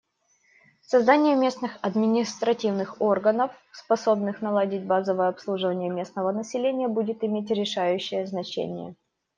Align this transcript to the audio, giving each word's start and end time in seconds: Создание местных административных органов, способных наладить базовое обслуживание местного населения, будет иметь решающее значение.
Создание 0.81 1.35
местных 1.35 1.77
административных 1.83 2.99
органов, 3.01 3.51
способных 3.71 4.41
наладить 4.41 4.83
базовое 4.87 5.27
обслуживание 5.29 5.91
местного 5.91 6.31
населения, 6.31 6.87
будет 6.87 7.23
иметь 7.23 7.51
решающее 7.51 8.25
значение. 8.25 8.95